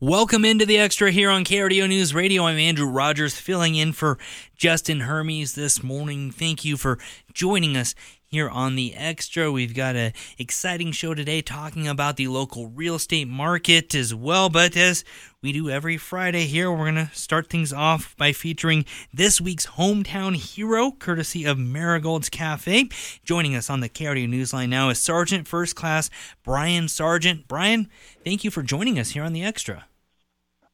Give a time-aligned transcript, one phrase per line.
[0.00, 2.44] Welcome into the extra here on KRDO News Radio.
[2.44, 4.18] I'm Andrew Rogers filling in for
[4.54, 6.30] Justin Hermes this morning.
[6.30, 6.98] Thank you for
[7.32, 7.94] joining us
[8.36, 9.50] here on the extra.
[9.50, 14.50] We've got an exciting show today talking about the local real estate market as well.
[14.50, 15.04] But as
[15.42, 19.64] we do every Friday here, we're going to start things off by featuring this week's
[19.64, 22.90] hometown hero, courtesy of Marigold's Cafe.
[23.24, 26.10] Joining us on the KRDO Newsline now is Sergeant First Class
[26.44, 27.48] Brian Sargent.
[27.48, 27.88] Brian,
[28.22, 29.86] thank you for joining us here on the extra.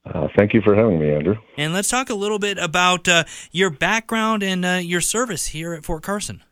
[0.04, 1.36] Uh, thank you for having me, Andrew.
[1.56, 5.74] And let's talk a little bit about uh, your background and uh, your service here
[5.74, 6.42] at Fort Carson.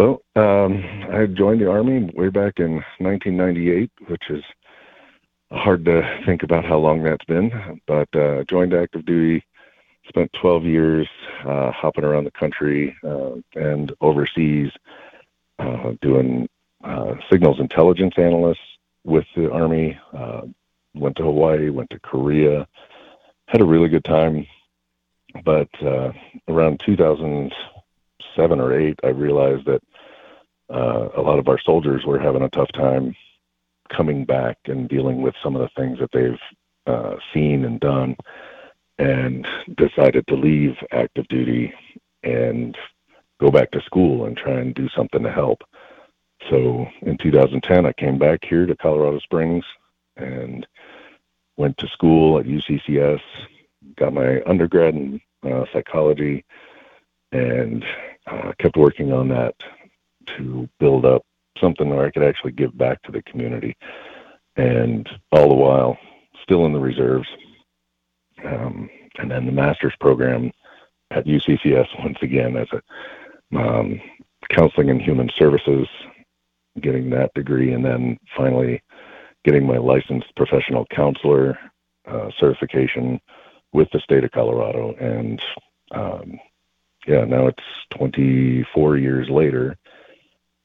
[0.00, 0.82] Well, um,
[1.12, 4.42] I joined the Army way back in 1998, which is
[5.52, 9.44] hard to think about how long that's been, but uh, joined active duty,
[10.08, 11.06] spent 12 years
[11.46, 14.70] uh, hopping around the country uh, and overseas
[15.58, 16.48] uh, doing
[16.82, 19.98] uh, signals intelligence analysts with the Army.
[20.16, 20.46] Uh,
[20.94, 22.66] went to Hawaii, went to Korea,
[23.48, 24.46] had a really good time.
[25.44, 26.12] But uh,
[26.48, 29.82] around 2007 or 8, I realized that
[30.72, 33.14] uh, a lot of our soldiers were having a tough time
[33.88, 36.38] coming back and dealing with some of the things that they've
[36.86, 38.16] uh, seen and done,
[38.98, 39.46] and
[39.76, 41.72] decided to leave active duty
[42.22, 42.76] and
[43.40, 45.62] go back to school and try and do something to help.
[46.48, 49.64] So in 2010, I came back here to Colorado Springs
[50.16, 50.66] and
[51.56, 53.20] went to school at UCCS,
[53.96, 56.44] got my undergrad in uh, psychology,
[57.32, 57.84] and
[58.26, 59.54] uh, kept working on that
[60.26, 61.22] to build up
[61.58, 63.76] something where I could actually give back to the community.
[64.56, 65.98] And all the while,
[66.42, 67.28] still in the reserves.
[68.44, 70.50] Um, and then the master's program
[71.10, 74.00] at UCCS once again as a um,
[74.50, 75.86] counseling and human services,
[76.80, 78.82] getting that degree, and then finally
[79.44, 81.58] getting my licensed professional counselor
[82.06, 83.20] uh, certification
[83.72, 84.94] with the state of Colorado.
[85.00, 85.40] And
[85.92, 86.38] um,
[87.06, 89.76] yeah, now it's 24 years later,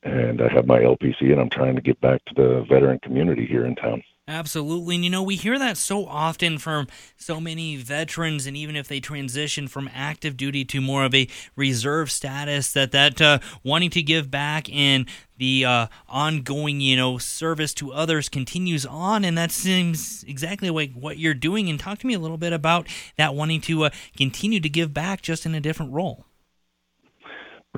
[0.05, 3.45] and I have my LPC, and I'm trying to get back to the veteran community
[3.45, 4.03] here in town.
[4.27, 4.95] Absolutely.
[4.95, 8.87] And you know, we hear that so often from so many veterans, and even if
[8.87, 13.89] they transition from active duty to more of a reserve status, that that uh, wanting
[13.91, 15.07] to give back and
[15.37, 20.93] the uh, ongoing, you know, service to others continues on, and that seems exactly like
[20.93, 21.69] what you're doing.
[21.69, 22.87] And talk to me a little bit about
[23.17, 26.25] that wanting to uh, continue to give back, just in a different role.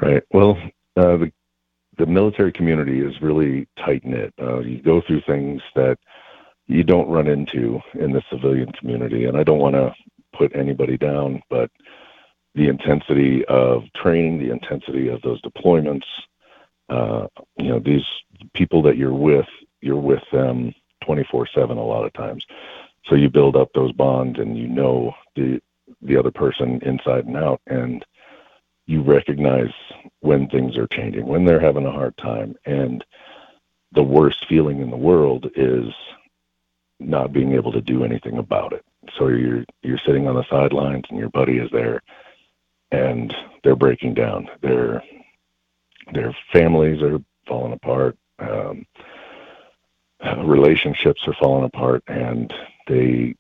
[0.02, 0.24] Right.
[0.32, 0.58] Well,
[0.96, 1.32] uh, the
[1.98, 4.34] the military community is really tight knit.
[4.40, 5.98] Uh, you go through things that
[6.68, 9.94] you don't run into in the civilian community, and I don't want to
[10.34, 11.72] put anybody down, but
[12.56, 16.06] the intensity of training, the intensity of those deployments,
[16.90, 17.28] uh,
[17.58, 18.06] you know, these
[18.54, 19.48] people that you're with,
[19.82, 22.46] you're with them 24/7 a lot of times.
[23.06, 25.62] So you build up those bonds, and you know the
[26.02, 28.06] the other person inside and out, and
[28.88, 29.72] you recognize
[30.22, 32.56] when things are changing, when they're having a hard time.
[32.66, 33.06] And
[33.94, 35.86] the worst feeling in the world is
[37.00, 38.84] not being able to do anything about it.
[39.18, 42.02] So you're you're sitting on the sidelines and your buddy is there
[42.92, 43.34] and
[43.64, 44.50] they're breaking down.
[44.62, 45.04] Their
[46.14, 48.18] their families are falling apart.
[48.40, 48.86] Um,
[50.46, 52.54] relationships are falling apart and
[52.88, 53.36] they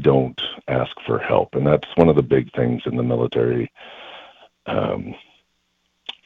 [0.00, 1.54] don't ask for help.
[1.54, 3.70] And that's one of the big things in the military
[4.66, 5.14] um,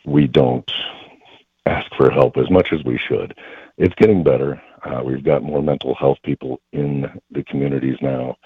[0.04, 0.70] we don't
[1.66, 3.36] ask for help as much as we should.
[3.76, 4.60] It's getting better.
[4.82, 8.36] Uh, we've got more mental health people in the communities now,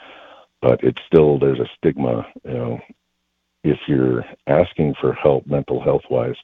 [0.60, 2.27] but it's still there's a stigma.
[2.44, 2.81] You know,
[3.62, 6.37] if you're asking for help mental health wise,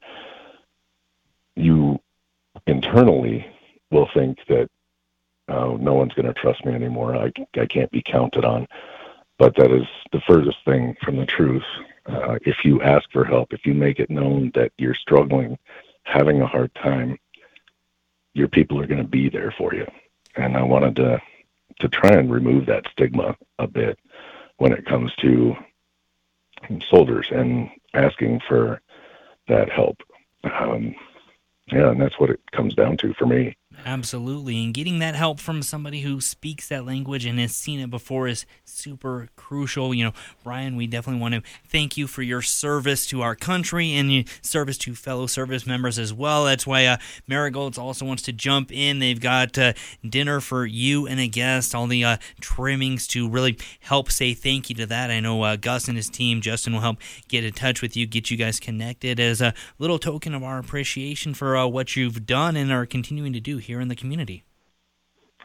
[1.56, 1.98] you
[2.66, 3.46] internally
[3.90, 4.68] will think that
[5.48, 7.16] oh, no one's going to trust me anymore.
[7.16, 8.66] I I can't be counted on.
[9.38, 11.64] But that is the furthest thing from the truth.
[12.10, 15.58] Uh, if you ask for help, if you make it known that you're struggling,
[16.04, 17.18] having a hard time,
[18.34, 19.86] your people are going to be there for you.
[20.36, 21.20] And I wanted to
[21.80, 23.98] to try and remove that stigma a bit
[24.58, 25.56] when it comes to
[26.88, 28.80] soldiers and asking for
[29.48, 29.96] that help.
[30.44, 30.94] Um,
[31.72, 33.56] yeah, and that's what it comes down to for me.
[33.86, 34.62] Absolutely.
[34.62, 38.28] And getting that help from somebody who speaks that language and has seen it before
[38.28, 39.94] is super crucial.
[39.94, 40.12] You know,
[40.44, 44.24] Brian, we definitely want to thank you for your service to our country and your
[44.42, 46.44] service to fellow service members as well.
[46.44, 48.98] That's why uh, Marigold's also wants to jump in.
[48.98, 49.72] They've got uh,
[50.06, 54.68] dinner for you and a guest, all the uh, trimmings to really help say thank
[54.68, 55.10] you to that.
[55.10, 56.98] I know uh, Gus and his team, Justin, will help
[57.28, 60.58] get in touch with you, get you guys connected as a little token of our
[60.58, 63.94] appreciation for uh, what you've done and are continuing to do here here in the
[63.94, 64.42] community.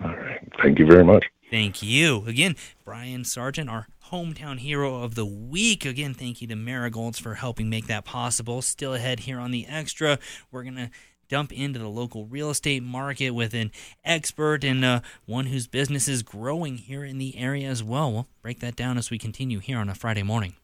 [0.03, 0.41] All right.
[0.63, 1.25] Thank you very much.
[1.51, 2.23] Thank you.
[2.25, 5.85] Again, Brian Sargent, our hometown hero of the week.
[5.85, 8.63] Again, thank you to Marigolds for helping make that possible.
[8.63, 10.17] Still ahead here on the extra.
[10.51, 10.89] We're going to
[11.29, 13.71] dump into the local real estate market with an
[14.03, 18.11] expert and uh, one whose business is growing here in the area as well.
[18.11, 20.55] We'll break that down as we continue here on a Friday morning.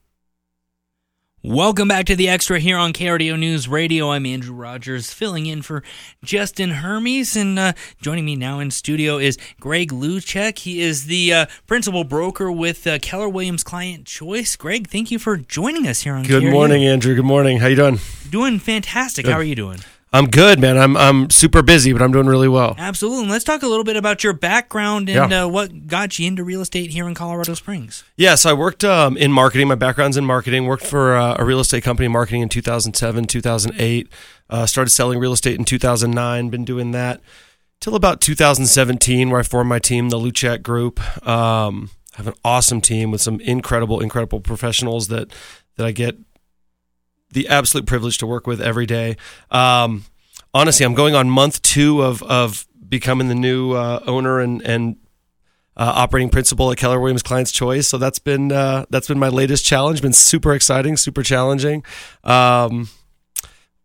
[1.43, 4.11] Welcome back to the Extra here on KRDO News Radio.
[4.11, 5.81] I'm Andrew Rogers, filling in for
[6.23, 10.59] Justin Hermes, and uh, joining me now in studio is Greg Luchek.
[10.59, 14.55] He is the uh, principal broker with uh, Keller Williams Client Choice.
[14.55, 16.25] Greg, thank you for joining us here on.
[16.25, 16.51] Good KRDO.
[16.51, 17.15] morning, Andrew.
[17.15, 17.57] Good morning.
[17.57, 17.97] How you doing?
[18.29, 19.25] Doing fantastic.
[19.25, 19.31] Good.
[19.31, 19.79] How are you doing?
[20.13, 20.77] I'm good, man.
[20.77, 22.75] I'm I'm super busy, but I'm doing really well.
[22.77, 23.21] Absolutely.
[23.23, 25.43] And let's talk a little bit about your background and Yeah.
[25.45, 28.03] uh, what got you into real estate here in Colorado Springs.
[28.17, 29.69] Yeah, so I worked um, in marketing.
[29.69, 30.65] My background's in marketing.
[30.65, 34.09] Worked for uh, a real estate company marketing in 2007, 2008.
[34.49, 36.49] Uh, started selling real estate in 2009.
[36.49, 37.21] Been doing that
[37.79, 40.99] till about 2017, where I formed my team, the Luchek Group.
[41.25, 45.31] Um, I have an awesome team with some incredible, incredible professionals that
[45.77, 46.17] that I get
[47.31, 49.17] the absolute privilege to work with every day.
[49.49, 50.05] Um,
[50.53, 54.97] honestly, I'm going on month two of of becoming the new uh, owner and and
[55.77, 57.87] uh, operating principal at Keller Williams Clients Choice.
[57.87, 60.01] So that's been uh, that's been my latest challenge.
[60.01, 61.83] Been super exciting, super challenging.
[62.23, 62.89] Um,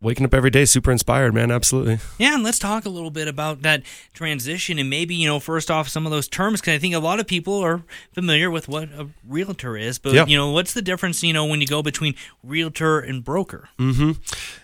[0.01, 1.51] waking up every day, super inspired, man.
[1.51, 1.99] Absolutely.
[2.19, 3.83] Yeah, and let's talk a little bit about that
[4.13, 6.99] transition and maybe, you know, first off, some of those terms, because I think a
[6.99, 7.83] lot of people are
[8.13, 9.99] familiar with what a realtor is.
[9.99, 10.27] But, Yeah.
[10.27, 12.15] you know, what's the difference, you know, when you go between
[12.45, 13.69] realtor and broker?
[13.79, 14.13] Mm-hmm.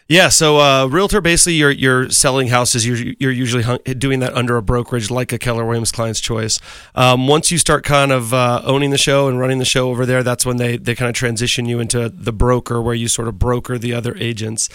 [0.08, 0.28] Yeah.
[0.28, 2.86] So, uh, realtor basically, you're you're selling houses.
[2.86, 6.60] You're you're usually hung, doing that under a brokerage, like a Keller Williams Clients Choice.
[6.94, 10.04] Um, once you start kind of uh, owning the show and running the show over
[10.04, 13.26] there, that's when they they kind of transition you into the broker, where you sort
[13.26, 14.68] of broker the other agents.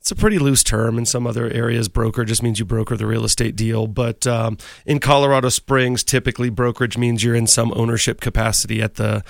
[0.00, 0.96] It's a pretty loose term.
[0.96, 3.86] In some other areas, broker just means you broker the real estate deal.
[3.86, 4.56] But um,
[4.86, 9.22] in Colorado Springs, typically brokerage means you're in some ownership capacity at the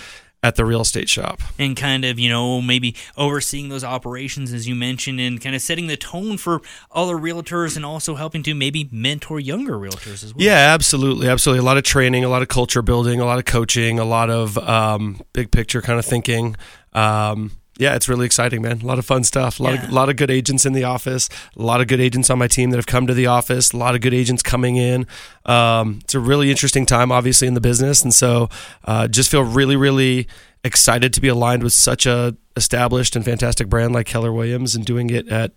[0.42, 1.40] at the real estate shop.
[1.58, 5.60] and kind of you know maybe overseeing those operations as you mentioned and kind of
[5.60, 6.62] setting the tone for
[6.92, 11.60] other realtors and also helping to maybe mentor younger realtors as well Yeah, absolutely, absolutely.
[11.60, 14.30] A lot of training, a lot of culture building, a lot of coaching, a lot
[14.30, 16.56] of um, big picture kind of thinking.
[16.94, 18.82] Um, yeah, it's really exciting, man.
[18.82, 19.58] A lot of fun stuff.
[19.58, 19.84] A lot Yeah.
[19.84, 21.28] of a lot of good agents in the office.
[21.56, 23.72] A lot of good agents on my team that have come to the office.
[23.72, 25.06] A lot of good agents coming in.
[25.46, 28.48] Um, it's a really interesting time, obviously, in the business, and so
[28.84, 30.28] uh, just feel really, really
[30.62, 34.84] excited to be aligned with such a established and fantastic brand like Keller Williams and
[34.84, 35.52] doing it at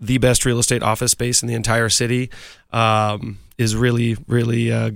[0.00, 2.28] the best real estate office space in the entire city
[2.72, 4.70] um, is really, really.
[4.70, 4.90] Uh,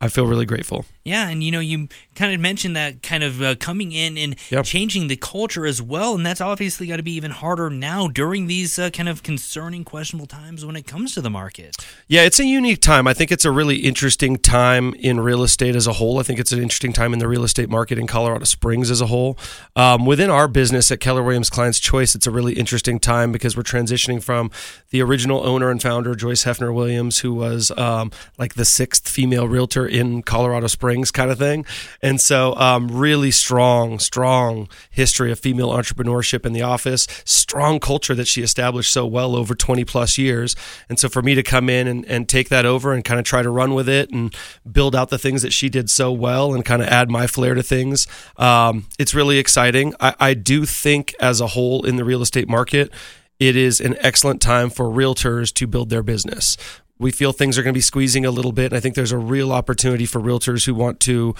[0.00, 0.84] I feel really grateful.
[1.08, 4.36] Yeah, and you know, you kind of mentioned that kind of uh, coming in and
[4.50, 4.64] Yep.
[4.64, 8.46] changing the culture as well, and that's obviously got to be even harder now during
[8.46, 11.76] these uh, kind of concerning, questionable times when it comes to the market.
[12.06, 13.06] Yeah, it's a unique time.
[13.06, 16.18] I think it's a really interesting time in real estate as a whole.
[16.18, 19.00] I think it's an interesting time in the real estate market in Colorado Springs as
[19.00, 19.38] a whole.
[19.76, 23.56] Um, within our business at Keller Williams Clients Choice, it's a really interesting time because
[23.56, 24.50] we're transitioning from
[24.90, 29.46] the original owner and founder, Joyce Hefner Williams, who was um, like the sixth female
[29.48, 31.64] realtor in Colorado Springs, kind of thing.
[32.02, 38.14] And so, um, really strong, strong history of female entrepreneurship in the office, strong culture
[38.14, 40.56] that she established so well over 20 plus years.
[40.88, 43.24] And so, for me to come in and, and take that over and kind of
[43.26, 44.34] try to run with it and
[44.70, 47.54] build out the things that she did so well and kind of add my flair
[47.54, 49.94] to things, um, it's really exciting.
[50.00, 52.92] I, I do think, as a whole, in the real estate market,
[53.38, 56.56] it is an excellent time for realtors to build their business.
[56.98, 58.66] We feel things are going to be squeezing a little bit.
[58.66, 61.34] And I think there's a real opportunity for realtors who want to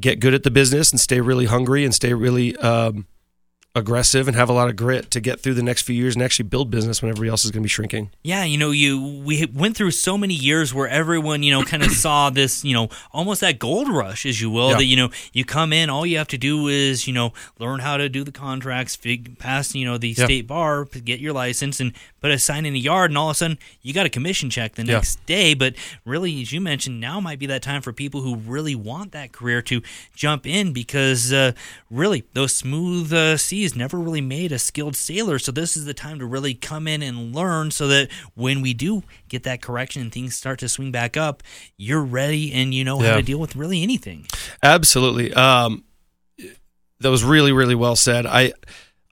[0.00, 3.06] get good at the business and stay really hungry and stay really um,
[3.74, 6.22] aggressive and have a lot of grit to get through the next few years and
[6.22, 8.10] actually build business when everybody else is going to be shrinking.
[8.22, 11.82] Yeah, you know, you we went through so many years where everyone, you know, kind
[11.82, 14.70] of saw this, you know, almost that gold rush, as you will.
[14.72, 14.76] Yeah.
[14.76, 17.80] That you know, you come in, all you have to do is, you know, learn
[17.80, 20.24] how to do the contracts, fig, pass, you know, the Yeah.
[20.26, 23.34] state bar, get your license, and put a sign in the yard, and all of
[23.34, 24.94] a sudden you got a commission check the Yeah.
[24.94, 25.54] next day.
[25.54, 25.74] But
[26.04, 29.32] really, as you mentioned, now might be that time for people who really want that
[29.32, 29.80] career to
[30.14, 31.52] jump in because uh,
[31.90, 35.38] really those smooth uh, seas never really made a skilled sailor.
[35.38, 38.74] So this is the time to really come in and learn so that when we
[38.74, 41.42] do get that correction and things start to swing back up,
[41.76, 43.16] you're ready and you know how Yeah.
[43.16, 44.26] to deal with really anything.
[44.62, 45.32] Absolutely.
[45.34, 45.84] Um,
[47.00, 48.26] that was really, really well said.
[48.26, 48.52] I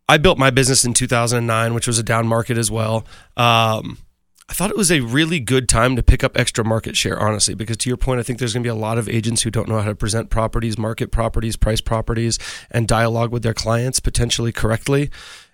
[0.09, 3.04] I built my business in 2009, which was a down market as well.
[3.37, 3.99] Um,
[4.50, 7.54] I thought it was a really good time to pick up extra market share, honestly,
[7.54, 9.50] because to your point, I think there's going to be a lot of agents who
[9.50, 12.37] don't know how to present properties, market properties, price properties,
[12.69, 15.09] and dialogue with their clients potentially correctly.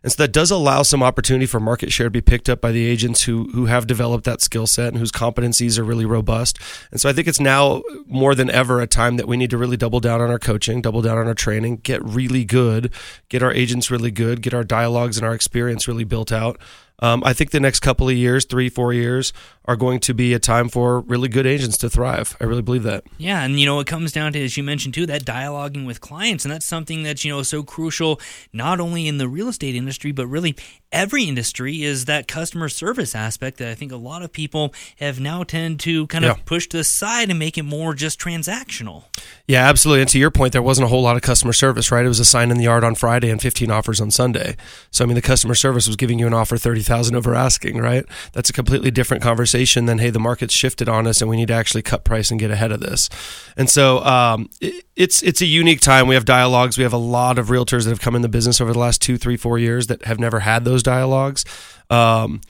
[0.06, 2.70] And so that does allow some opportunity for market share to be picked up by
[2.70, 6.60] the agents who who have developed that skill set and whose competencies are really robust.
[6.92, 9.58] And so I think it's now more than ever a time that we need to
[9.58, 12.92] really double down on our coaching, double down on our training, get really good,
[13.28, 16.56] get our agents really good, get our dialogues and our experience really built out.
[17.00, 19.32] Um, I think the next couple of years, three, four years,
[19.68, 22.36] are going to be a time for really good agents to thrive.
[22.40, 23.04] I really believe that.
[23.18, 26.00] Yeah, and you know it comes down to as you mentioned too that dialoguing with
[26.00, 28.20] clients, and that's something that's you know so crucial
[28.52, 30.54] not only in the real estate industry but really
[30.92, 35.18] every industry is that customer service aspect that I think a lot of people have
[35.20, 36.42] now tend to kind of Yeah.
[36.44, 39.04] push to the side and make it more just transactional.
[39.48, 40.02] Yeah, absolutely.
[40.02, 42.04] And to your point, there wasn't a whole lot of customer service, right?
[42.04, 44.56] It was a sign in the yard on Friday and 15 offers on Sunday.
[44.90, 48.04] So, I mean, the customer service was giving you an offer 30,000 over asking, right?
[48.32, 51.48] That's a completely different conversation than, hey, the market's shifted on us and we need
[51.48, 53.08] to actually cut price and get ahead of this.
[53.56, 56.08] And so, um, it, it's it's a unique time.
[56.08, 56.76] We have dialogues.
[56.76, 59.02] We have a lot of realtors that have come in the business over the last
[59.02, 61.44] two, three, four years that have never had those dialogues.
[61.90, 62.40] Um,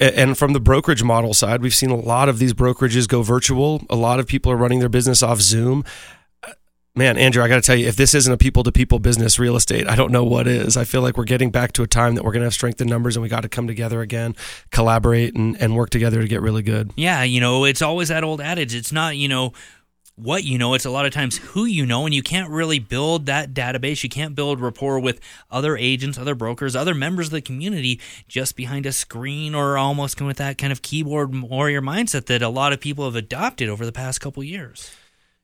[0.00, 3.82] and from the brokerage model side, we've seen a lot of these brokerages go virtual.
[3.88, 5.84] A lot of people are running their business off Zoom.
[6.94, 9.38] Man, Andrew, I got to tell you, if this isn't a people to people business
[9.38, 10.76] real estate, I don't know what is.
[10.76, 12.82] I feel like we're getting back to a time that we're going to have strength
[12.82, 14.36] in numbers and we got to come together again,
[14.70, 16.92] collaborate, and, and work together to get really good.
[16.94, 18.74] Yeah, you know, it's always that old adage.
[18.74, 19.54] It's not, you know,
[20.16, 22.78] what you know, it's a lot of times who you know, and you can't really
[22.78, 24.02] build that database.
[24.02, 25.18] You can't build rapport with
[25.50, 30.20] other agents, other brokers, other members of the community just behind a screen or almost
[30.20, 33.86] with that kind of keyboard warrior mindset that a lot of people have adopted over
[33.86, 34.94] the past couple years.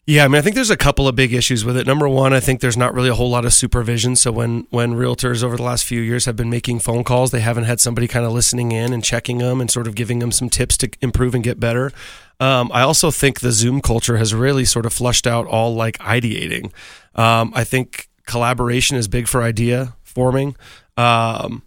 [0.08, 1.86] Yeah, I mean, I think there's a couple of big issues with it.
[1.86, 4.16] Number one, I think there's not really a whole lot of supervision.
[4.16, 7.40] So when when realtors over the last few years have been making phone calls, they
[7.40, 10.32] haven't had somebody kind of listening in and checking them and sort of giving them
[10.32, 11.92] some tips to improve and get better.
[12.40, 15.98] Um, I also think the Zoom culture has really sort of flushed out all like
[15.98, 16.72] ideating.
[17.14, 20.56] Um, I think collaboration is big for idea forming.
[20.96, 21.64] Um,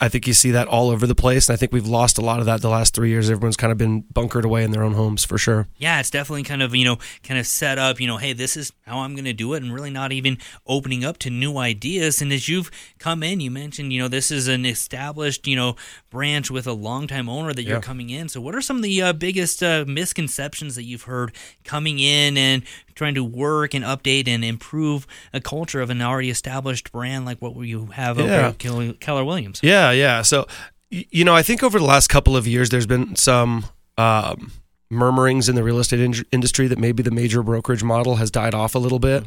[0.00, 2.22] I- think you see that all over the place, and I think we've lost a
[2.22, 3.28] lot of that the last three years.
[3.28, 5.68] Everyone's kind of been bunkered away in their own homes for sure.
[5.76, 8.56] Yeah, it's definitely kind of, you know, kind of set up, you know, hey, this
[8.56, 11.58] is how I'm going to do it, and really not even opening up to new
[11.58, 12.22] ideas.
[12.22, 15.76] And as you've come in, you mentioned, you know, this is an established, you know,
[16.10, 17.80] branch with a longtime owner that you're Yeah.
[17.82, 18.28] coming in.
[18.28, 21.32] So, what are some of the uh, biggest uh, misconceptions that you've heard
[21.64, 22.62] coming in and
[22.94, 27.40] trying to work and update and improve a culture of an already established brand like
[27.40, 29.60] what you have over at Keller Williams?
[29.62, 30.22] Yeah, yeah.
[30.22, 30.46] So,
[30.90, 33.66] you know, I think over the last couple of years, there's been some
[33.98, 34.52] um,
[34.90, 38.54] murmurings in the real estate in- industry that maybe the major brokerage model has died
[38.54, 39.24] off a little bit.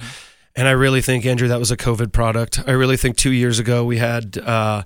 [0.56, 2.62] And I really think, Andrew, that was a COVID product.
[2.66, 4.38] I really think two years ago we had.
[4.38, 4.84] Uh,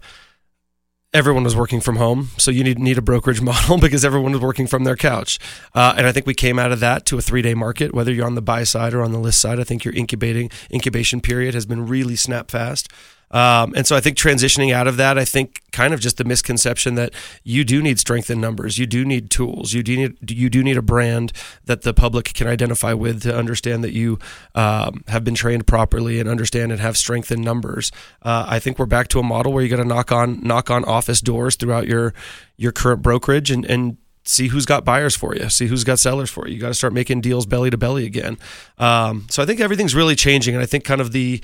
[1.14, 4.40] Everyone was working from home, so you need need a brokerage model because everyone was
[4.40, 5.40] working from their couch.
[5.76, 7.94] Uh, and I think we came out of that to a three day market.
[7.94, 10.50] Whether you're on the buy side or on the list side, I think your incubating
[10.74, 12.88] incubation period has been really snap fast.
[13.32, 16.24] Um, and so I think transitioning out of that, I think kind of just the
[16.24, 20.32] misconception that you do need strength in numbers, you do need tools, you do need
[20.32, 21.32] you do need a brand
[21.66, 24.20] that the public can identify with to understand that you
[24.54, 27.92] um, have been trained properly and understand and have strength in numbers.
[28.22, 30.70] Uh, I think we're back to a model where you got to knock on knock
[30.70, 32.14] on office doors throughout your
[32.58, 36.30] your current brokerage and and see who's got buyers for you, see who's got sellers
[36.30, 36.56] for you.
[36.56, 38.38] You got to start making deals belly to belly again.
[38.78, 41.42] Um, so I think everything's really changing, and I think kind of the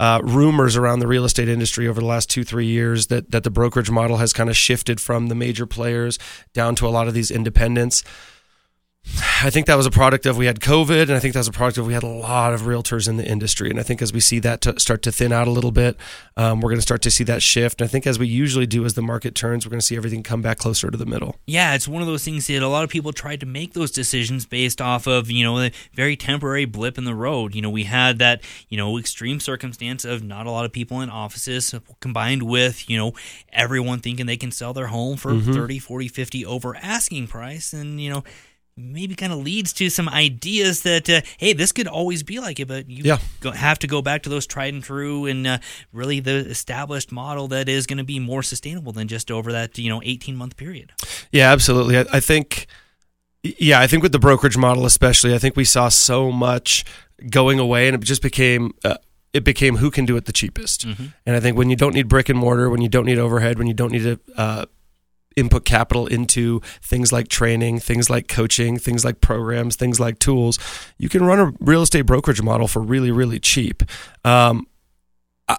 [0.00, 3.44] uh, rumors around the real estate industry over the last two three years that that
[3.44, 6.18] the brokerage model has kind of shifted from the major players
[6.54, 8.02] down to a lot of these independents.
[9.42, 11.48] I think that was a product of we had COVID, and I think that was
[11.48, 13.70] a product of we had a lot of realtors in the industry.
[13.70, 15.96] And I think as we see that to start to thin out a little bit,
[16.36, 17.80] um, we're going to start to see that shift.
[17.80, 19.96] And I think as we usually do as the market turns, we're going to see
[19.96, 21.36] everything come back closer to the middle.
[21.46, 23.90] Yeah, it's one of those things that a lot of people tried to make those
[23.90, 27.54] decisions based off of, you know, a very temporary blip in the road.
[27.54, 31.00] You know, we had that, you know, extreme circumstance of not a lot of people
[31.00, 33.14] in offices combined with, you know,
[33.54, 35.52] everyone thinking they can sell their home for Mm-hmm.
[35.52, 38.24] 30, 40, 50 over asking price and, you know,
[38.80, 42.58] maybe kind of leads to some ideas that uh, hey this could always be like
[42.60, 43.18] it but you Yeah.
[43.40, 45.58] go, have to go back to those tried and true and uh,
[45.92, 49.76] really the established model that is going to be more sustainable than just over that
[49.78, 50.92] you know 18 month period
[51.32, 51.98] Yeah, absolutely.
[51.98, 52.66] I, I think,
[53.42, 56.84] yeah, I think with the brokerage model, especially, I think we saw so much
[57.30, 58.72] going away, and it just became.
[58.84, 58.96] Uh,
[59.32, 62.08] it became who can do it the cheapest, and I think when you don't need
[62.08, 64.66] brick and mortar, when you don't need overhead, when you don't need to uh,
[65.36, 70.58] input capital into things like training, things like coaching, things like programs, things like tools,
[70.98, 73.82] you can run a real estate brokerage model for really, really cheap.
[74.24, 74.66] Um,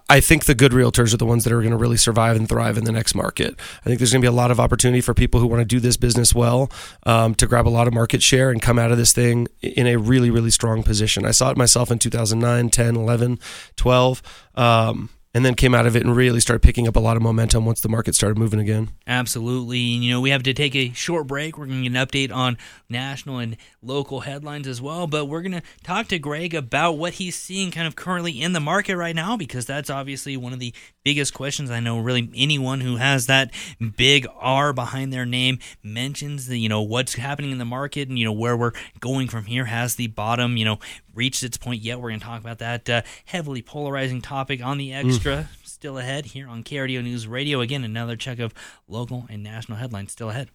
[0.10, 2.48] I- think the good realtors are the ones that are going to really survive and
[2.48, 3.56] thrive in the next market.
[3.82, 5.66] I think there's going to be a lot of opportunity for people who want to
[5.66, 6.72] do this business well
[7.06, 9.88] um, to grab a lot of market share and come out of this thing in
[9.88, 11.26] a really, really strong position.
[11.26, 13.40] I saw it myself in 2009, 10, 11,
[13.76, 14.22] 12.
[14.56, 17.24] Um, and then came out of it and really started picking up a lot of
[17.24, 18.90] momentum once the market started moving again.
[19.08, 19.94] Absolutely.
[19.94, 21.58] And, you know, we have to take a short break.
[21.58, 22.58] We're going to get an update on
[22.90, 25.08] national and local headlines as well.
[25.08, 28.52] But we're going to talk to Greg about what he's seeing kind of currently in
[28.52, 30.74] the market right now, because that's obviously one of the
[31.04, 31.72] biggest questions.
[31.72, 33.52] I know really anyone who has that
[33.96, 38.20] big R behind their name mentions the, you know, what's happening in the market and,
[38.20, 39.66] you know, where we're going from here.
[39.66, 40.80] Has the bottom, you know,
[41.14, 42.02] reached its point yet?
[42.02, 45.08] We're going to talk about that uh, heavily polarizing topic on the X.
[45.08, 45.21] Mm.
[45.64, 47.62] Still ahead here on KRDO News Radio.
[47.62, 48.56] Again, another check of
[48.88, 50.50] local and national headlines still ahead.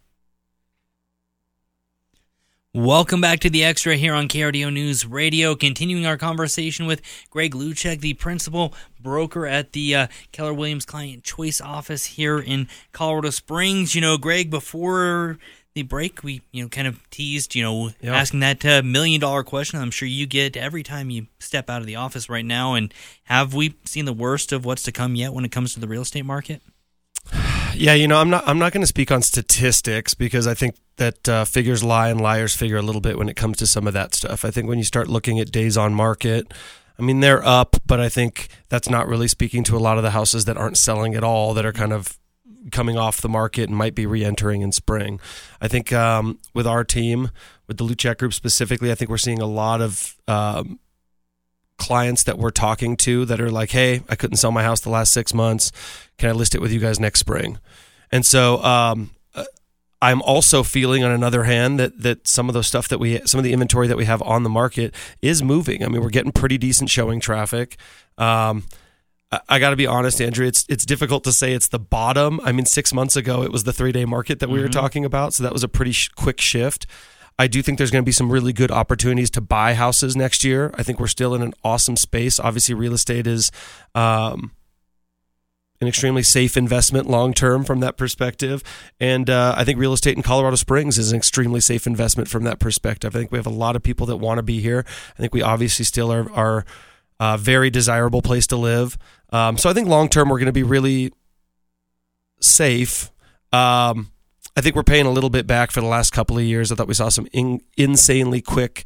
[2.74, 5.54] Welcome back to the Extra here on KRDO News Radio.
[5.54, 11.22] Continuing our conversation with Greg Luchek, the principal broker at the uh, Keller Williams Client
[11.22, 13.94] Choice Office here in Colorado Springs.
[13.94, 15.38] You know, Greg, before
[15.76, 18.14] the break, we you know kind of teased, you know, yep.
[18.14, 19.78] asking that uh, million dollar question.
[19.78, 22.74] I'm sure you get every time you step out of the office right now.
[22.74, 22.92] And
[23.24, 25.86] have we seen the worst of what's to come yet when it comes to the
[25.86, 26.62] real estate market?
[27.78, 30.76] Yeah, you know, I'm not I'm not going to speak on statistics because I think
[30.96, 33.86] that uh, figures lie and liars figure a little bit when it comes to some
[33.86, 34.46] of that stuff.
[34.46, 36.54] I think when you start looking at days on market,
[36.98, 40.04] I mean they're up, but I think that's not really speaking to a lot of
[40.04, 42.18] the houses that aren't selling at all that are kind of
[42.72, 45.20] coming off the market and might be re-entering in spring.
[45.60, 47.30] I think um, with our team,
[47.66, 50.78] with the Luchek Group specifically, I think we're seeing a lot of um,
[51.78, 54.90] clients that we're talking to that are like, "Hey, I couldn't sell my house the
[54.90, 55.72] last six months.
[56.18, 57.58] Can I list it with you guys next spring?"
[58.10, 59.44] And so um, uh,
[60.00, 63.38] I'm also feeling, on another hand, that that some of the stuff that we, some
[63.38, 65.84] of the inventory that we have on the market is moving.
[65.84, 67.76] I mean, we're getting pretty decent showing traffic.
[68.18, 68.64] Um,
[69.48, 70.46] I got to be honest, Andrew.
[70.46, 72.40] It's it's difficult to say it's the bottom.
[72.44, 74.66] I mean, six months ago it was the three day market that we mm-hmm.
[74.66, 76.86] were talking about, so that was a pretty sh- quick shift.
[77.38, 80.42] I do think there's going to be some really good opportunities to buy houses next
[80.42, 80.72] year.
[80.74, 82.40] I think we're still in an awesome space.
[82.40, 83.50] Obviously, real estate is
[83.94, 84.52] um,
[85.80, 88.62] an extremely safe investment long term from that perspective.
[89.00, 92.44] And uh, I think real estate in Colorado Springs is an extremely safe investment from
[92.44, 93.14] that perspective.
[93.14, 94.84] I think we have a lot of people that want to be here.
[95.18, 96.64] I think we obviously still are, are
[97.20, 98.98] a very desirable place to live.
[99.30, 101.12] Um, so I think long term we're going to be really
[102.40, 103.10] safe.
[103.52, 104.12] Um,
[104.56, 106.72] I think we're paying a little bit back for the last couple of years.
[106.72, 108.84] I thought we saw some in, insanely quick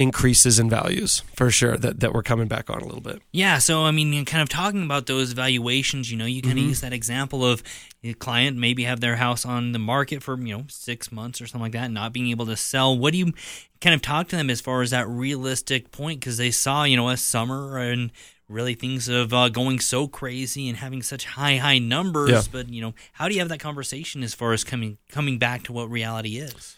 [0.00, 3.22] increases in values for sure that, that we're coming back on a little bit.
[3.30, 3.58] Yeah.
[3.58, 6.64] So, I mean, kind of talking about those valuations, you know, you kind mm-hmm.
[6.64, 7.62] of use that example of
[8.02, 11.46] a client maybe have their house on the market for, you know, six months or
[11.46, 12.98] something like that, not being able to sell.
[12.98, 13.32] What do you
[13.80, 16.18] kind of talk to them as far as that realistic point?
[16.18, 18.10] Because they saw, you know, a summer and
[18.48, 22.30] really things of uh, going so crazy and having such high, high numbers.
[22.30, 22.42] Yeah.
[22.50, 25.62] But, you know, how do you have that conversation as far as coming, coming back
[25.64, 26.76] to what reality is?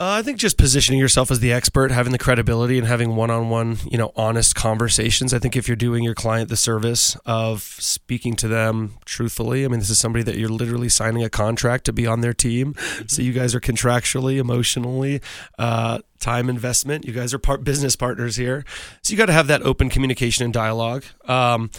[0.00, 3.80] Uh, I think just positioning yourself as the expert, having the credibility, and having one-on-one,
[3.84, 5.34] you know, honest conversations.
[5.34, 9.68] I think if you're doing your client the service of speaking to them truthfully, I
[9.68, 12.72] mean, this is somebody that you're literally signing a contract to be on their team,
[12.72, 13.08] mm-hmm.
[13.08, 15.20] so you guys are contractually, emotionally,
[15.58, 17.04] uh, time investment.
[17.04, 18.64] You guys are part business partners here,
[19.02, 21.04] so you got to have that open communication and dialogue.
[21.26, 21.70] Um,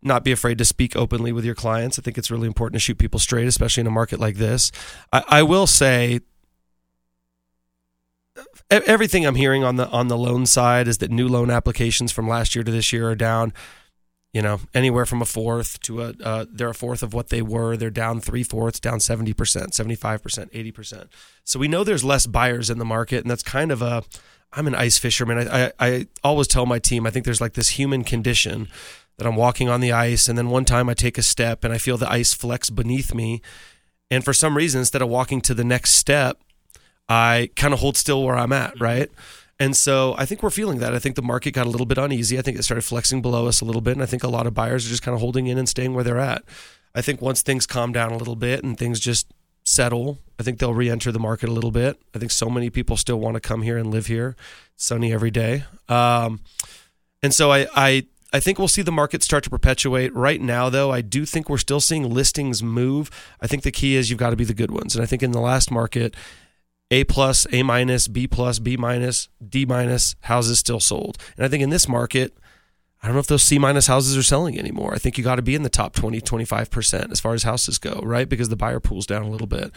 [0.00, 1.98] not be afraid to speak openly with your clients.
[1.98, 4.70] I think it's really important to shoot people straight, especially in a market like this.
[5.12, 6.20] I, I will say
[8.70, 12.28] everything I'm hearing on the on the loan side is that new loan applications from
[12.28, 13.52] last year to this year are down.
[14.32, 17.40] You know, anywhere from a fourth to a uh, they're a fourth of what they
[17.40, 17.76] were.
[17.76, 21.08] They're down three fourths, down seventy percent, seventy five percent, eighty percent.
[21.44, 24.02] So we know there's less buyers in the market, and that's kind of a.
[24.56, 25.48] I'm an ice fisherman.
[25.48, 28.68] I, I, I always tell my team I think there's like this human condition
[29.18, 31.72] that I'm walking on the ice, and then one time I take a step and
[31.72, 33.40] I feel the ice flex beneath me,
[34.10, 36.40] and for some reason instead of walking to the next step,
[37.08, 39.10] I kind of hold still where I'm at, right?
[39.60, 40.94] And so I think we're feeling that.
[40.94, 42.38] I think the market got a little bit uneasy.
[42.38, 43.92] I think it started flexing below us a little bit.
[43.92, 45.94] And I think a lot of buyers are just kind of holding in and staying
[45.94, 46.44] where they're at.
[46.94, 49.32] I think once things calm down a little bit and things just
[49.64, 52.00] settle, I think they'll re enter the market a little bit.
[52.14, 54.36] I think so many people still want to come here and live here.
[54.74, 55.64] It's sunny every day.
[55.88, 56.40] Um,
[57.22, 60.12] and so I, I, I think we'll see the market start to perpetuate.
[60.14, 63.10] Right now, though, I do think we're still seeing listings move.
[63.40, 64.96] I think the key is you've got to be the good ones.
[64.96, 66.14] And I think in the last market,
[66.94, 71.18] a plus, A minus, B plus, B minus, D minus houses still sold.
[71.36, 72.38] And I think in this market,
[73.02, 74.94] I don't know if those C minus houses are selling anymore.
[74.94, 77.78] I think you got to be in the top 20, 25% as far as houses
[77.78, 78.28] go, right?
[78.28, 79.72] Because the buyer pool's down a little bit.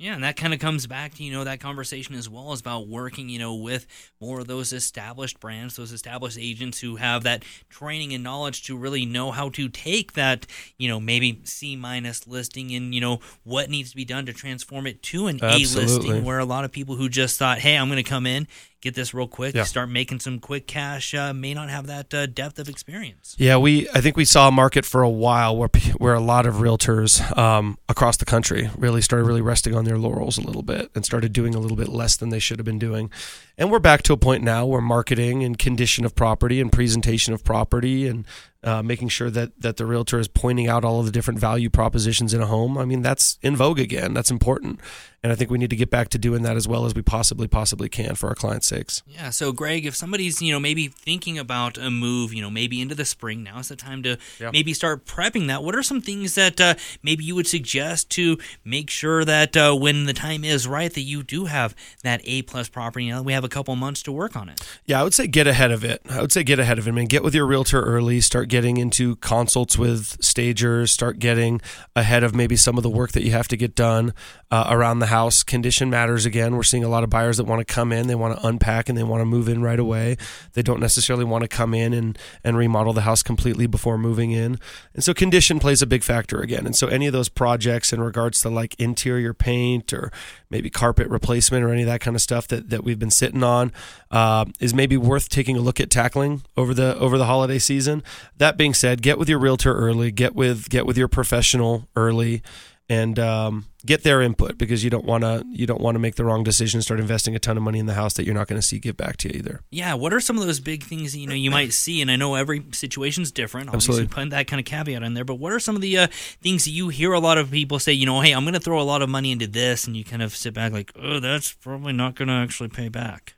[0.00, 2.60] Yeah, and that kind of comes back to, you know, that conversation as well is
[2.60, 3.86] about working, you know, with
[4.18, 8.78] more of those established brands, those established agents who have that training and knowledge to
[8.78, 10.46] really know how to take that,
[10.78, 14.32] you know, maybe C minus listing and, you know, what needs to be done to
[14.32, 17.76] transform it to an A listing where a lot of people who just thought, hey,
[17.76, 18.48] I'm going to come in,
[18.80, 19.64] get this real quick, Yeah.
[19.64, 23.34] start making some quick cash, uh, may not have that uh, depth of experience.
[23.38, 26.46] Yeah, we I think we saw a market for a while where where a lot
[26.46, 30.62] of realtors um, across the country really started really resting on their laurels a little
[30.62, 33.10] bit and started doing a little bit less than they should have been doing.
[33.58, 37.34] And we're back to a point now where marketing and condition of property and presentation
[37.34, 38.24] of property and
[38.62, 41.70] uh, making sure that that the realtor is pointing out all of the different value
[41.70, 42.76] propositions in a home.
[42.76, 44.12] I mean, that's in vogue again.
[44.12, 44.80] That's important,
[45.22, 47.00] and I think we need to get back to doing that as well as we
[47.02, 49.02] possibly possibly can for our clients' sakes.
[49.06, 49.30] Yeah.
[49.30, 52.94] So, Greg, if somebody's you know maybe thinking about a move, you know maybe into
[52.94, 54.50] the spring, now is the time to Yeah.
[54.52, 55.62] maybe start prepping that.
[55.62, 59.74] What are some things that uh, maybe you would suggest to make sure that uh,
[59.74, 63.08] when the time is right, that you do have that A plus property?
[63.08, 64.60] Now we have a couple months to work on it.
[64.84, 66.02] Yeah, I would say get ahead of it.
[66.10, 66.90] I would say get ahead of it.
[66.90, 68.20] I mean, get with your realtor early.
[68.20, 70.92] Start getting into consults with stagers.
[70.92, 71.60] Start getting
[71.96, 74.12] ahead of maybe some of the work that you have to get done
[74.50, 75.42] uh, around the house.
[75.42, 76.56] Condition matters again.
[76.56, 78.88] We're seeing a lot of buyers that want to come in, they want to unpack,
[78.88, 80.16] and they want to move in right away.
[80.52, 84.32] They don't necessarily want to come in and and remodel the house completely before moving
[84.32, 84.58] in.
[84.94, 86.66] And so condition plays a big factor again.
[86.66, 90.10] And so any of those projects in regards to like interior paint or
[90.50, 93.44] maybe carpet replacement or any of that kind of stuff that, that we've been sitting
[93.44, 93.72] on
[94.10, 98.02] uh, is maybe worth taking a look at tackling over the over the holiday season.
[98.40, 102.42] That being said, get with your realtor early, get with get with your professional early,
[102.88, 106.14] and um, get their input because you don't want to you don't want to make
[106.14, 108.48] the wrong decision, start investing a ton of money in the house that you're not
[108.48, 109.60] going to see give back to you either.
[109.70, 112.00] Yeah, what are some of those big things you know you might see?
[112.00, 113.68] And I know every situation's different.
[113.68, 114.14] Obviously, Absolutely.
[114.14, 115.26] putting that kind of caveat in there.
[115.26, 116.06] But what are some of the uh,
[116.40, 117.92] things that you hear a lot of people say?
[117.92, 120.02] You know, hey, I'm going to throw a lot of money into this, and you
[120.02, 123.34] kind of sit back like, oh, that's probably not going to actually pay back.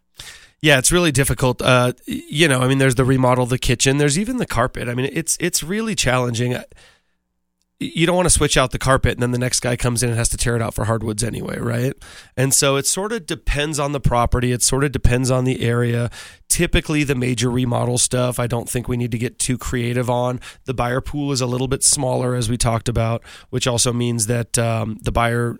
[0.62, 1.60] Yeah, it's really difficult.
[1.60, 4.88] Uh, you know, I mean, there's the remodel, the kitchen, there's even the carpet.
[4.88, 6.54] I mean, it's it's really challenging.
[6.54, 6.62] Uh,
[7.80, 10.10] You don't want to switch out the carpet, and then the next guy comes in
[10.10, 11.94] and has to tear it out for hardwoods anyway, right?
[12.36, 14.52] And so it sort of depends on the property.
[14.52, 16.08] It sort of depends on the area.
[16.48, 20.38] Typically, the major remodel stuff, I don't think we need to get too creative on.
[20.66, 24.26] The buyer pool is a little bit smaller, as we talked about, which also means
[24.26, 25.58] that um, the buyer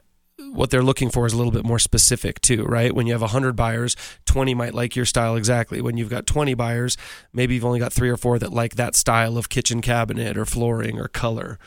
[0.52, 2.94] what they're looking for is a little bit more specific too, right?
[2.94, 5.80] When you have 100 buyers, 20 might like your style exactly.
[5.80, 6.96] When you've got 20 buyers,
[7.32, 10.44] maybe you've only got three or four that like that style of kitchen cabinet or
[10.44, 11.58] flooring or color.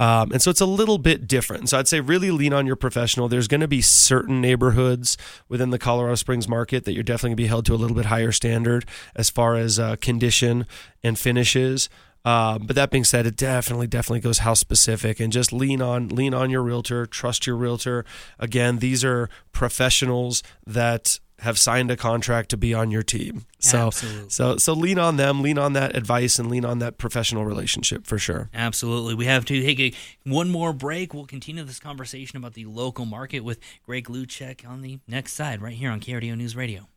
[0.00, 1.68] Um, and so it's a little bit different.
[1.68, 3.28] So I'd say really lean on your professional.
[3.28, 7.36] There's going to be certain neighborhoods within the Colorado Springs market that you're definitely going
[7.36, 10.66] to be held to a little bit higher standard as far as uh, condition
[11.04, 11.90] and finishes.
[12.24, 16.08] Um, but that being said, it definitely, definitely goes house specific, and just lean on,
[16.08, 18.04] lean on your realtor, trust your realtor.
[18.38, 23.46] Again, these are professionals that have signed a contract to be on your team.
[23.58, 24.30] So, Absolutely.
[24.30, 28.06] so, so lean on them, lean on that advice, and lean on that professional relationship
[28.06, 28.50] for sure.
[28.52, 29.14] Absolutely.
[29.14, 29.92] We have to take a,
[30.28, 31.14] one more break.
[31.14, 35.62] We'll continue this conversation about the local market with Greg Luchek on the next side,
[35.62, 36.88] right here on KRDO News Radio.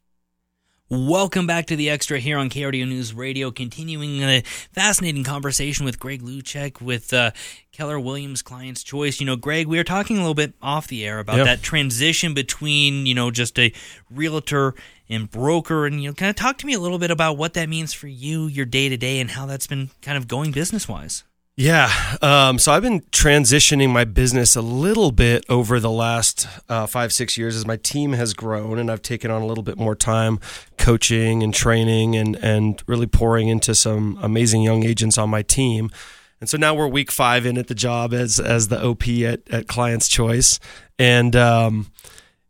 [0.98, 5.98] Welcome back to the Extra here on KRDO News Radio, continuing a fascinating conversation with
[5.98, 7.32] Greg Luchek with uh,
[7.72, 9.20] Keller Williams Client's Choice.
[9.20, 11.46] You know, Greg, we were talking a little bit off the air about Yeah.
[11.46, 13.74] that transition between, you know, just a
[14.12, 14.76] realtor
[15.10, 15.88] and broker.
[15.88, 17.94] And, you know, kind of talk to me a little bit about what that means
[17.94, 21.24] for you, your day to day, and how that's been kind of going business wise.
[21.56, 21.92] Yeah.
[22.22, 27.14] Um, so I've been transitioning my business a little bit over the last uh, five,
[27.14, 29.96] six years as my team has grown and I've taken on a little bit more
[29.96, 30.40] time
[30.80, 35.92] coaching and training and, and really pouring into some amazing young agents on my team.
[36.42, 39.48] And so now we're week five in at the job as, as the OP at,
[39.52, 40.60] at Client's Choice.
[40.98, 41.92] And, um,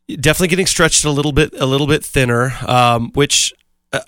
[0.07, 3.53] definitely getting stretched a little bit, a little bit thinner, um, which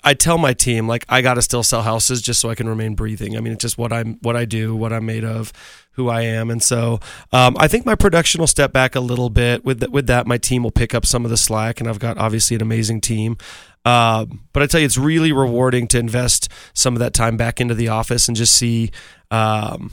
[0.02, 2.68] I tell my team like I got to still sell houses just so I can
[2.68, 3.36] remain breathing.
[3.36, 5.52] I mean, it's just what I'm, what I do, what I'm made of,
[5.92, 7.00] who I am, and so
[7.32, 9.64] um, I think my production will step back a little bit.
[9.64, 11.98] With th- with that, my team will pick up some of the slack, and I've
[11.98, 13.38] got obviously an amazing team.
[13.84, 17.60] Um, but I tell you, it's really rewarding to invest some of that time back
[17.60, 18.90] into the office and just see.
[19.30, 19.92] Um,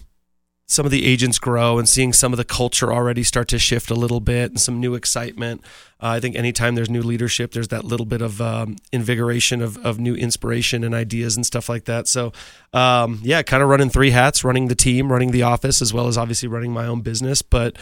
[0.73, 3.91] some of the agents grow and seeing some of the culture already start to shift
[3.91, 5.62] a little bit and some new excitement.
[6.01, 9.77] Uh, I think anytime there's new leadership, there's that little bit of um, invigoration of,
[9.86, 12.07] of new inspiration and ideas and stuff like that.
[12.07, 12.33] So,
[12.73, 16.07] um, yeah, kind of running three hats, running the team, running the office, as well
[16.07, 17.43] as obviously running my own business.
[17.43, 17.77] But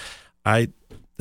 [0.45, 0.67] I,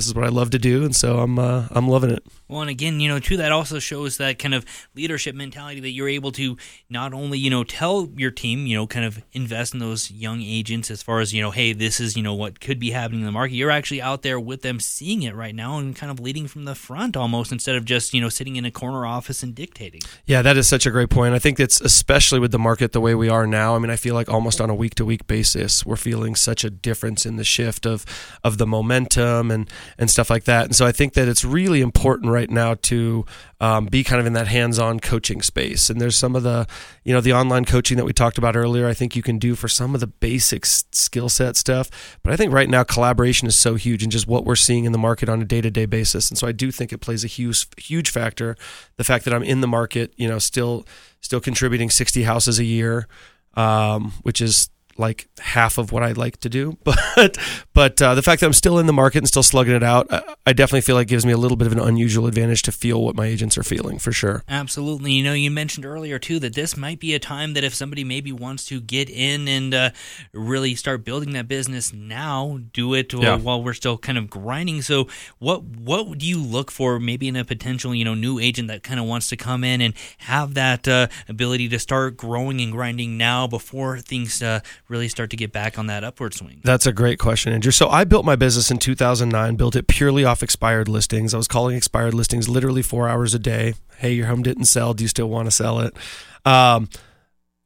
[0.01, 2.25] this is what I love to do, and so I'm uh, I'm loving it.
[2.49, 5.91] Well, and again, you know, too, that also shows that kind of leadership mentality that
[5.91, 6.57] you're able to
[6.89, 10.41] not only, you know, tell your team, you know, kind of invest in those young
[10.41, 13.21] agents as far as, you know, hey, this is, you know, what could be happening
[13.21, 13.55] in the market.
[13.55, 16.65] You're actually out there with them seeing it right now and kind of leading from
[16.65, 20.01] the front almost instead of just, you know, sitting in a corner office and dictating.
[20.27, 21.35] Yeah, that is such a great point.
[21.35, 23.77] I think it's especially with the market the way we are now.
[23.77, 26.65] I mean, I feel like almost on a week to week basis, we're feeling such
[26.65, 28.05] a difference in the shift of
[28.43, 30.65] of the momentum and and stuff like that.
[30.65, 33.25] And so I think that it's really important right now to
[33.61, 35.91] um, be kind of in that hands-on coaching space.
[35.91, 36.67] And there's some of the,
[37.05, 38.87] you know, the online coaching that we talked about earlier.
[38.87, 42.19] I think you can do for some of the basic skill set stuff.
[42.23, 44.93] But I think right now collaboration is so huge and just what we're seeing in
[44.93, 46.31] the market on a day-to-day basis.
[46.31, 48.57] And so I do think it plays a huge, huge factor.
[48.97, 50.87] The fact that I'm in the market, you know, still,
[51.21, 53.07] still contributing 60 houses a year,
[53.55, 56.77] um, which is like half of what I'd like to do.
[57.17, 57.37] But
[57.75, 60.07] but uh, the fact that I'm still in the market and still slugging it out,
[60.11, 62.73] I, I, definitely feel like gives me a little bit of an unusual advantage to
[62.73, 64.43] feel what my agents are feeling for sure.
[64.49, 65.13] Absolutely.
[65.13, 68.05] You know, you mentioned earlier too that this might be a time that if somebody
[68.05, 69.91] maybe wants to get in and uh,
[70.33, 73.37] really start building that business now, do it yeah.
[73.37, 74.83] while we're still kind of grinding.
[74.83, 78.69] So what what do you look for maybe in a potential you know new agent
[78.69, 82.61] that kind of wants to come in and have that uh, ability to start growing
[82.61, 86.61] and grinding now before things uh, really start to get back on that upward swing?
[86.65, 87.73] That's a great question, Andrew.
[87.73, 91.33] So I built my business in 2009, built it purely off expired listings.
[91.33, 93.75] I was calling expired listings literally four hours a day.
[93.99, 94.93] Hey, your home didn't sell.
[94.93, 95.97] Do you still want to sell it?
[96.45, 96.89] Um,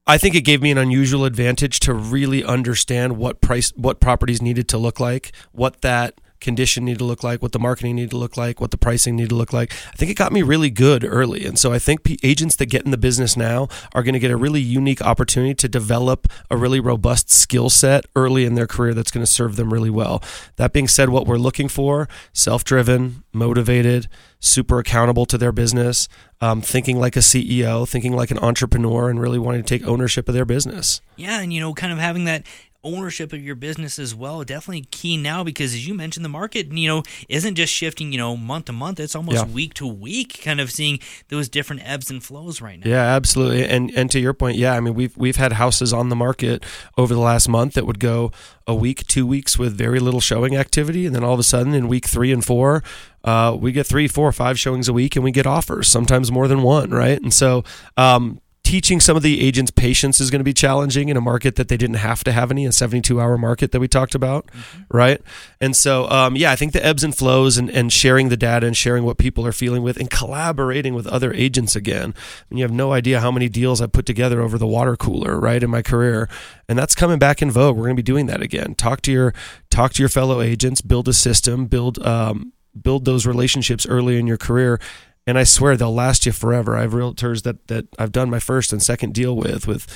[0.06, 4.42] I think it gave me an unusual advantage to really understand what price, what properties
[4.42, 8.10] needed to look like, what that condition need to look like, what the marketing need
[8.10, 9.72] to look like, what the pricing need to look like.
[9.92, 11.44] I think it got me really good early.
[11.44, 14.30] And so I think agents that get in the business now are going to get
[14.30, 18.94] a really unique opportunity to develop a really robust skill set early in their career
[18.94, 20.22] that's going to serve them really well.
[20.56, 26.08] That being said, what we're looking for self driven, motivated, super accountable to their business,
[26.40, 30.28] um, thinking like a CEO, thinking like an entrepreneur, and really wanting to take ownership
[30.28, 31.00] of their business.
[31.16, 32.46] Yeah, and you know, kind of having that
[32.84, 36.70] ownership of your business as well definitely key now because as you mentioned the market
[36.72, 39.44] you know isn't just shifting you know month to month it's almost yeah.
[39.52, 43.64] week to week kind of seeing those different ebbs and flows right now yeah absolutely
[43.64, 46.64] and and to your point yeah i mean we've we've had houses on the market
[46.96, 48.30] over the last month that would go
[48.66, 51.74] a week two weeks with very little showing activity and then all of a sudden
[51.74, 52.82] in week three and four
[53.24, 56.46] uh, we get three, four, five showings a week, and we get offers, sometimes more
[56.46, 57.20] than one, right?
[57.20, 57.64] And so,
[57.96, 61.54] um, teaching some of the agents patience is going to be challenging in a market
[61.56, 64.46] that they didn't have to have any a 72 hour market that we talked about
[64.46, 64.82] mm-hmm.
[64.90, 65.20] right?
[65.60, 68.66] And so um, yeah i think the ebbs and flows and, and sharing the data
[68.66, 72.14] and sharing what people are feeling with and collaborating with other agents again.
[72.16, 74.96] I mean, you have no idea how many deals i put together over the water
[74.96, 76.28] cooler right in my career.
[76.68, 77.76] And that's coming back in vogue.
[77.76, 78.74] We're going to be doing that again.
[78.74, 79.34] Talk to your
[79.70, 84.26] talk to your fellow agents build a system build um, build those relationships early in
[84.26, 84.80] your career
[85.26, 86.76] and I swear they'll last you forever.
[86.76, 89.86] I have realtors that that I've done my first and second deal with with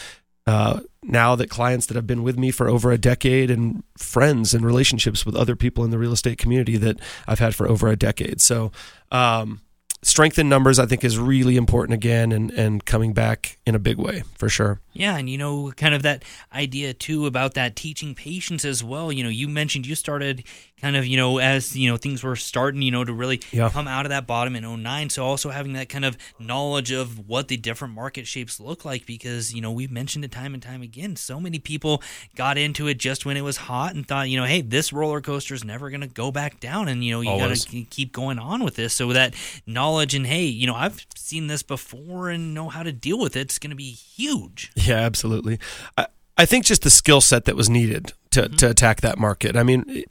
[0.46, 4.54] uh, now that clients that have been with me for over a decade and friends
[4.54, 7.88] and relationships with other people in the real estate community that I've had for over
[7.88, 8.40] a decade.
[8.40, 8.72] So
[9.12, 9.60] um,
[10.02, 13.78] strength in numbers I think is really important again and and coming back in a
[13.78, 14.80] big way for sure.
[14.98, 19.12] Yeah, and you know, kind of that idea too about that teaching patience as well.
[19.12, 20.44] You know, you mentioned you started
[20.80, 23.68] kind of, you know, as, you know, things were starting, you know, to really yeah.
[23.70, 25.10] come out of that bottom in 09.
[25.10, 29.06] So also having that kind of knowledge of what the different market shapes look like
[29.06, 31.16] because, you know, we've mentioned it time and time again.
[31.16, 32.02] So many people
[32.36, 35.20] got into it just when it was hot and thought, you know, hey, this roller
[35.20, 36.88] coaster is never going to go back down.
[36.88, 38.94] And, you know, you got to keep going on with this.
[38.94, 39.34] So that
[39.66, 43.36] knowledge and, hey, you know, I've seen this before and know how to deal with
[43.36, 43.40] it.
[43.40, 44.72] It's going to be huge.
[44.88, 45.58] Yeah, absolutely.
[45.96, 48.56] I, I think just the skill set that was needed to, mm-hmm.
[48.56, 49.56] to attack that market.
[49.56, 50.04] I mean,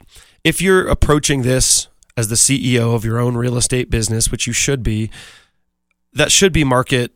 [0.44, 4.52] if you're approaching this as the CEO of your own real estate business, which you
[4.52, 5.10] should be,
[6.12, 7.12] that should be market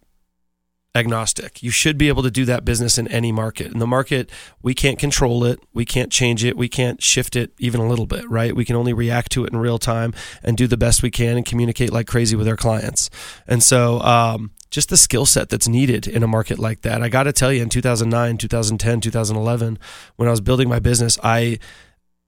[0.95, 1.63] agnostic.
[1.63, 3.73] You should be able to do that business in any market.
[3.73, 4.31] In the market,
[4.63, 8.07] we can't control it, we can't change it, we can't shift it even a little
[8.07, 8.55] bit, right?
[8.55, 11.37] We can only react to it in real time and do the best we can
[11.37, 13.09] and communicate like crazy with our clients.
[13.47, 17.03] And so, um, just the skill set that's needed in a market like that.
[17.03, 19.79] I got to tell you, in 2009, 2010, 2011,
[20.17, 21.59] when I was building my business, I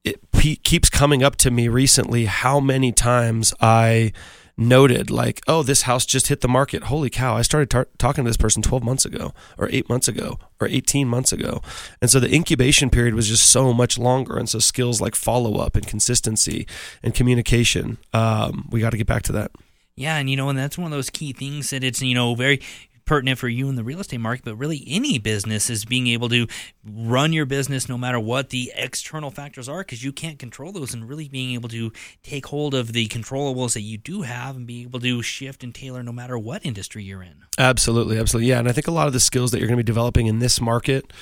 [0.05, 0.21] it
[0.63, 4.13] keeps coming up to me recently how many times I
[4.57, 6.85] noted like, oh, this house just hit the market.
[6.85, 7.35] Holy cow!
[7.35, 10.69] I started tar- talking to this person 12 months ago, or eight months ago, or
[10.69, 11.63] 18 months ago,
[12.03, 14.37] and so the incubation period was just so much longer.
[14.37, 16.67] And so skills like follow up and consistency
[17.03, 19.51] and communication, um, we got to get back to that.
[19.97, 22.35] Yeah, and you know, and that's one of those key things that it's you know
[22.35, 22.61] very
[23.05, 26.29] pertinent for you in the real estate market, but really any business is being able
[26.29, 26.47] to
[26.85, 30.95] run your business no matter what the external factors are, because you can't control those,
[30.95, 34.67] and really being able to take hold of the controllables that you do have and
[34.67, 37.45] be able to shift and tailor no matter what industry you're in.
[37.59, 38.59] Absolutely, absolutely, yeah.
[38.59, 40.39] And I think a lot of the skills that you're going to be developing in
[40.39, 41.13] this market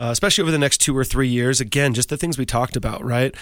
[0.00, 1.60] uh, especially over the next two or three years.
[1.60, 3.34] Again, just the things we talked about, right?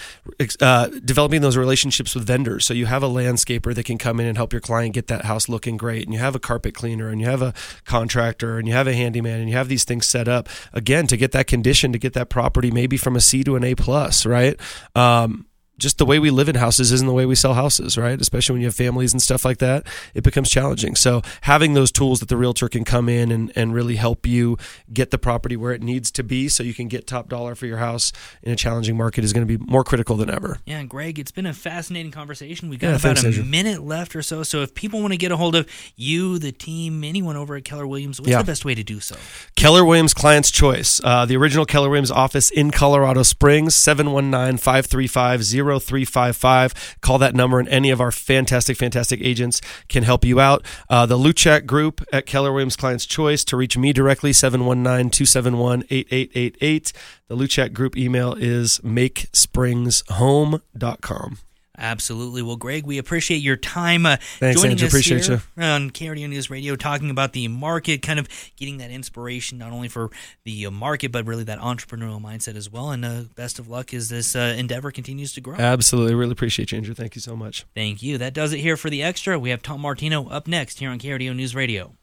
[0.59, 2.65] Uh, developing those relationships with vendors.
[2.65, 5.25] So you have a landscaper that can come in and help your client get that
[5.25, 7.53] house looking great, and you have a carpet cleaner, and you have a
[7.85, 11.17] contractor, and you have a handyman, and you have these things set up again to
[11.17, 14.25] get that condition, to get that property maybe from a C to an A plus,
[14.25, 14.59] right?
[14.95, 15.45] Um,
[15.79, 18.19] just the way we live in houses isn't the way we sell houses, right?
[18.19, 20.95] Especially when you have families and stuff like that, it becomes challenging.
[20.95, 24.57] So having those tools that the realtor can come in and, and really help you
[24.91, 27.65] get the property where it needs to be so you can get top dollar for
[27.65, 28.11] your house
[28.43, 30.59] in a challenging market is going to be more critical than ever.
[30.65, 32.69] Yeah, Greg, it's been a fascinating conversation.
[32.69, 33.43] We've got yeah, about thanks, a Andrew.
[33.43, 34.43] minute left or so.
[34.43, 37.63] So if people want to get a hold of you, the team, anyone over at
[37.63, 38.39] Keller Williams, what's yeah.
[38.39, 39.15] the best way to do so?
[39.55, 41.01] Keller Williams Client's Choice.
[41.03, 45.43] Uh, the original Keller Williams office in Colorado Springs, 719 535
[45.77, 46.97] 0355.
[47.01, 50.65] Call that number, and any of our fantastic, fantastic agents can help you out.
[50.89, 55.83] Uh, the Luchak Group at Keller Williams Client's Choice to reach me directly, 719 271
[55.89, 56.93] 8888.
[57.27, 61.37] The Luchak Group email is makespringshome.com.
[61.79, 62.41] Absolutely.
[62.41, 64.87] Well, Greg, we appreciate your time uh, Thanks, joining Andrew.
[64.87, 65.63] us appreciate here you.
[65.63, 69.87] on KRDO News Radio, talking about the market, kind of getting that inspiration not only
[69.87, 70.09] for
[70.43, 72.91] the uh, market, but really that entrepreneurial mindset as well.
[72.91, 75.55] And uh, best of luck as this uh, endeavor continues to grow.
[75.55, 76.15] Absolutely.
[76.15, 76.93] Really appreciate you, Andrew.
[76.93, 77.65] Thank you so much.
[77.73, 78.17] Thank you.
[78.17, 79.39] That does it here for the extra.
[79.39, 81.93] We have Tom Martino up next here on KRDO News Radio.